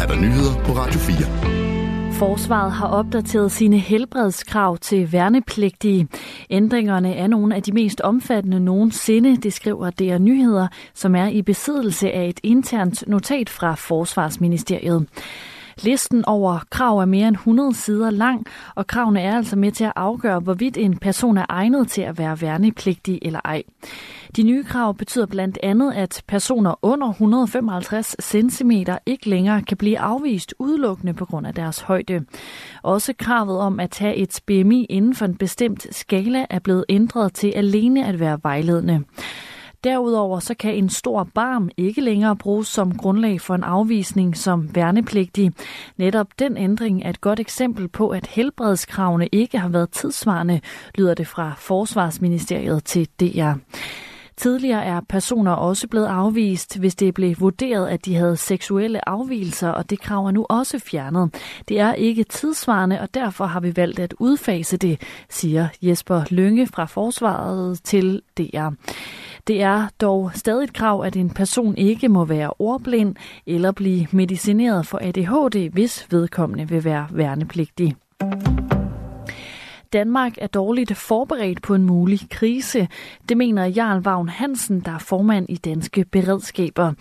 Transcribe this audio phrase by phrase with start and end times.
[0.00, 1.16] er der nyheder på Radio 4.
[2.12, 6.08] Forsvaret har opdateret sine helbredskrav til værnepligtige.
[6.50, 11.42] Ændringerne er nogle af de mest omfattende nogensinde, det skriver DR Nyheder, som er i
[11.42, 15.06] besiddelse af et internt notat fra Forsvarsministeriet.
[15.82, 19.84] Listen over krav er mere end 100 sider lang, og kravene er altså med til
[19.84, 23.62] at afgøre, hvorvidt en person er egnet til at være værnepligtig eller ej.
[24.36, 28.70] De nye krav betyder blandt andet, at personer under 155 cm
[29.06, 32.24] ikke længere kan blive afvist udelukkende på grund af deres højde.
[32.82, 37.34] Også kravet om at have et BMI inden for en bestemt skala er blevet ændret
[37.34, 39.04] til alene at være vejledende.
[39.84, 44.74] Derudover så kan en stor barm ikke længere bruges som grundlag for en afvisning som
[44.74, 45.52] værnepligtig.
[45.96, 50.60] Netop den ændring er et godt eksempel på, at helbredskravene ikke har været tidsvarende,
[50.94, 53.52] lyder det fra Forsvarsministeriet til DR.
[54.40, 59.68] Tidligere er personer også blevet afvist, hvis det blev vurderet, at de havde seksuelle afvielser,
[59.68, 61.34] og det krav er nu også fjernet.
[61.68, 66.66] Det er ikke tidsvarende, og derfor har vi valgt at udfase det, siger Jesper Lønge
[66.66, 68.70] fra Forsvaret til DR.
[69.46, 74.06] Det er dog stadig et krav, at en person ikke må være ordblind eller blive
[74.12, 77.96] medicineret for ADHD, hvis vedkommende vil være værnepligtig.
[79.92, 82.88] Danmark er dårligt forberedt på en mulig krise.
[83.28, 86.92] Det mener Jarl Vagn Hansen, der er formand i Danske Beredskaber.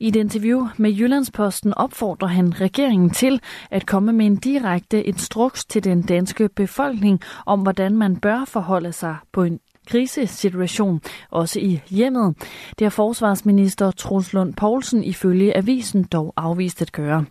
[0.00, 5.64] I et interview med Jyllandsposten opfordrer han regeringen til at komme med en direkte instruks
[5.64, 11.00] til den danske befolkning om, hvordan man bør forholde sig på en krisesituation,
[11.30, 12.34] også i hjemmet.
[12.78, 17.24] Det har forsvarsminister Truls Lund Poulsen ifølge avisen dog afvist at gøre.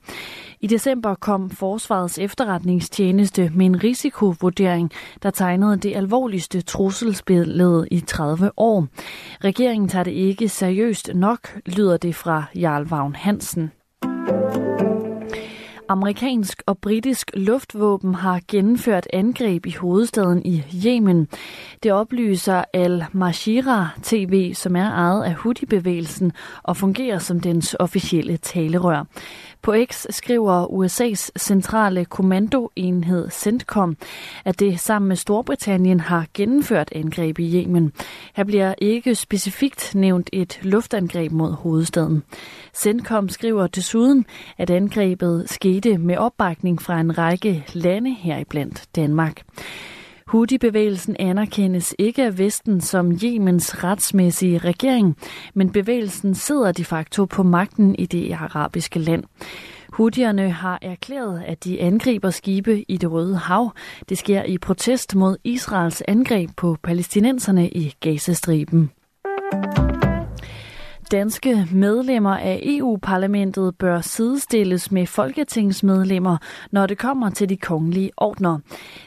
[0.61, 4.91] I december kom Forsvarets efterretningstjeneste med en risikovurdering,
[5.23, 8.87] der tegnede det alvorligste trusselsbillede i 30 år.
[9.43, 13.71] Regeringen tager det ikke seriøst nok, lyder det fra Jarl Vagn Hansen.
[15.89, 21.27] Amerikansk og britisk luftvåben har gennemført angreb i hovedstaden i Yemen.
[21.83, 26.31] Det oplyser Al-Mashira TV, som er ejet af Houthi-bevægelsen
[26.63, 29.05] og fungerer som dens officielle talerør.
[29.61, 33.97] På X skriver USA's centrale kommandoenhed CENTCOM,
[34.45, 37.93] at det sammen med Storbritannien har gennemført angreb i Yemen.
[38.35, 42.23] Her bliver ikke specifikt nævnt et luftangreb mod hovedstaden.
[42.73, 44.25] CENTCOM skriver desuden,
[44.57, 49.43] at angrebet skete med opbakning fra en række lande heriblandt Danmark.
[50.27, 55.17] Houthi-bevægelsen anerkendes ikke af Vesten som Jemens retsmæssige regering,
[55.53, 59.23] men bevægelsen sidder de facto på magten i det arabiske land.
[59.93, 63.71] Houthierne har erklæret, at de angriber skibe i det Røde Hav.
[64.09, 68.91] Det sker i protest mod Israels angreb på palæstinenserne i Gazastriben.
[71.11, 76.37] Danske medlemmer af EU-parlamentet bør sidestilles med folketingsmedlemmer,
[76.71, 78.59] når det kommer til de kongelige ordner.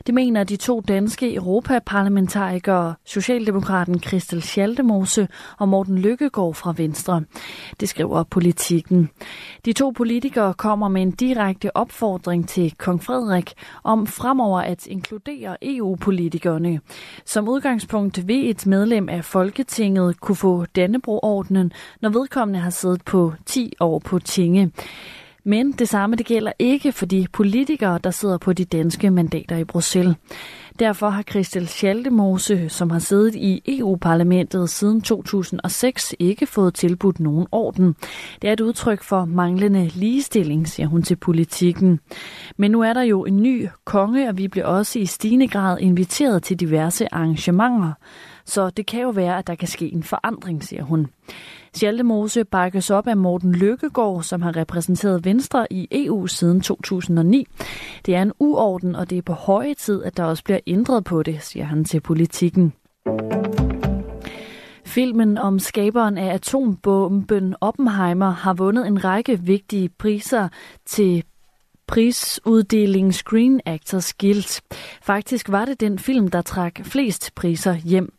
[0.06, 5.28] Det mener de to danske europaparlamentarikere, Socialdemokraten Christel Schaldemose
[5.58, 7.22] og Morten Lykkegaard fra Venstre.
[7.80, 9.10] Det skriver politikken.
[9.64, 13.52] De to politikere kommer med en direkte opfordring til kong Frederik
[13.84, 16.80] om fremover at inkludere EU-politikerne.
[17.24, 23.32] Som udgangspunkt vil et medlem af Folketinget kunne få Dannebro-ordnen, når vedkommende har siddet på
[23.46, 24.72] 10 år på tinge.
[25.44, 29.56] Men det samme det gælder ikke for de politikere, der sidder på de danske mandater
[29.56, 30.16] i Bruxelles.
[30.78, 37.46] Derfor har Christel Schaldemose, som har siddet i EU-parlamentet siden 2006, ikke fået tilbudt nogen
[37.52, 37.96] orden.
[38.42, 42.00] Det er et udtryk for manglende ligestilling, siger hun til politikken.
[42.56, 45.78] Men nu er der jo en ny konge, og vi bliver også i stigende grad
[45.80, 47.92] inviteret til diverse arrangementer.
[48.50, 51.06] Så det kan jo være, at der kan ske en forandring, siger hun.
[51.74, 57.46] Schaldemose bakkes op af Morten Lykkegaard, som har repræsenteret Venstre i EU siden 2009.
[58.06, 61.04] Det er en uorden, og det er på høje tid, at der også bliver ændret
[61.04, 62.72] på det, siger han til politikken.
[64.86, 70.48] Filmen om skaberen af atombomben Oppenheimer har vundet en række vigtige priser
[70.86, 71.24] til
[71.90, 74.62] prisuddeling Screen Actors Guild.
[75.02, 78.12] Faktisk var det den film, der trak flest priser hjem.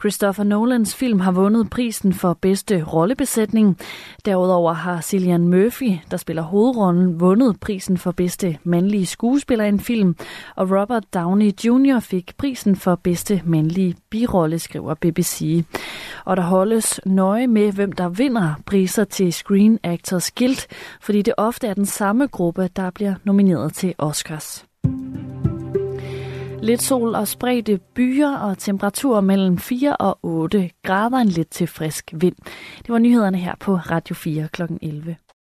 [0.00, 3.78] Christopher Nolans film har vundet prisen for bedste rollebesætning.
[4.24, 9.80] Derudover har Cillian Murphy, der spiller hovedrollen, vundet prisen for bedste mandlige skuespiller i en
[9.80, 10.16] film,
[10.56, 12.00] og Robert Downey Jr.
[12.00, 15.64] fik prisen for bedste mandlige birolle, skriver BBC.
[16.24, 20.68] Og der holdes nøje med, hvem der vinder priser til Screen Actors Guild,
[21.00, 24.69] fordi det ofte er den samme gruppe, der bliver nomineret til Oscars.
[26.62, 31.66] Lidt sol og spredte byer og temperaturer mellem 4 og 8 grader en lidt til
[31.66, 32.36] frisk vind.
[32.78, 34.62] Det var nyhederne her på Radio 4 kl.
[34.82, 35.16] 11.